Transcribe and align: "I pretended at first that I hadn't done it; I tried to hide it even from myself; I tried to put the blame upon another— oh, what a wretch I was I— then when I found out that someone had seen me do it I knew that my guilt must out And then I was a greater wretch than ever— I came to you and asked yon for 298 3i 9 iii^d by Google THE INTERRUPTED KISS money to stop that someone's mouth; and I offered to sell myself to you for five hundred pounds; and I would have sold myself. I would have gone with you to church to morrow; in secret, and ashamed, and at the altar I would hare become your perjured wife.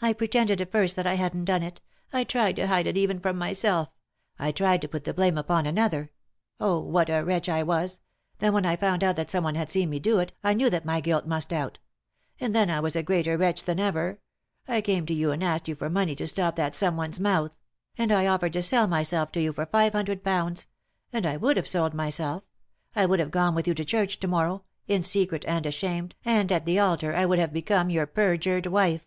"I 0.10 0.14
pretended 0.14 0.62
at 0.62 0.72
first 0.72 0.96
that 0.96 1.06
I 1.06 1.16
hadn't 1.16 1.44
done 1.44 1.62
it; 1.62 1.82
I 2.10 2.24
tried 2.24 2.56
to 2.56 2.68
hide 2.68 2.86
it 2.86 2.96
even 2.96 3.20
from 3.20 3.36
myself; 3.36 3.90
I 4.38 4.50
tried 4.50 4.80
to 4.80 4.88
put 4.88 5.04
the 5.04 5.12
blame 5.12 5.36
upon 5.36 5.66
another— 5.66 6.10
oh, 6.58 6.78
what 6.80 7.10
a 7.10 7.20
wretch 7.22 7.50
I 7.50 7.62
was 7.62 7.96
I— 7.96 7.98
then 8.38 8.54
when 8.54 8.64
I 8.64 8.76
found 8.76 9.04
out 9.04 9.16
that 9.16 9.30
someone 9.30 9.56
had 9.56 9.68
seen 9.68 9.90
me 9.90 9.98
do 9.98 10.18
it 10.18 10.32
I 10.42 10.54
knew 10.54 10.70
that 10.70 10.86
my 10.86 11.00
guilt 11.02 11.26
must 11.26 11.52
out 11.52 11.78
And 12.40 12.56
then 12.56 12.70
I 12.70 12.80
was 12.80 12.96
a 12.96 13.02
greater 13.02 13.36
wretch 13.36 13.64
than 13.64 13.78
ever— 13.78 14.20
I 14.66 14.80
came 14.80 15.04
to 15.04 15.12
you 15.12 15.32
and 15.32 15.44
asked 15.44 15.68
yon 15.68 15.76
for 15.76 15.80
298 15.80 15.92
3i 15.92 15.92
9 15.92 15.92
iii^d 15.92 15.94
by 15.94 16.00
Google 16.00 16.00
THE 16.00 16.00
INTERRUPTED 16.00 16.00
KISS 16.00 16.00
money 16.00 16.16
to 16.16 16.26
stop 16.26 16.56
that 16.56 16.74
someone's 16.74 17.20
mouth; 17.20 17.56
and 17.98 18.12
I 18.12 18.26
offered 18.26 18.52
to 18.54 18.62
sell 18.62 18.86
myself 18.88 19.32
to 19.32 19.42
you 19.42 19.52
for 19.52 19.66
five 19.66 19.92
hundred 19.92 20.24
pounds; 20.24 20.66
and 21.12 21.26
I 21.26 21.36
would 21.36 21.58
have 21.58 21.68
sold 21.68 21.92
myself. 21.92 22.44
I 22.96 23.04
would 23.04 23.18
have 23.18 23.30
gone 23.30 23.54
with 23.54 23.68
you 23.68 23.74
to 23.74 23.84
church 23.84 24.18
to 24.20 24.26
morrow; 24.26 24.64
in 24.88 25.04
secret, 25.04 25.44
and 25.46 25.66
ashamed, 25.66 26.16
and 26.24 26.50
at 26.50 26.64
the 26.64 26.78
altar 26.78 27.14
I 27.14 27.26
would 27.26 27.38
hare 27.38 27.48
become 27.48 27.90
your 27.90 28.06
perjured 28.06 28.64
wife. 28.66 29.04